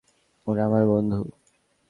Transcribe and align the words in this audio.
ওরা 0.47 0.61
আমার 0.67 0.83
বন্ধু! 0.91 1.19